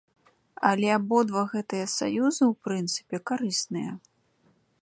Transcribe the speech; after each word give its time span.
Але 0.69 0.87
абодва 0.97 1.43
гэтыя 1.51 1.91
саюзы, 1.97 2.43
у 2.51 2.57
прынцыпе, 2.69 3.15
карысныя. 3.33 3.91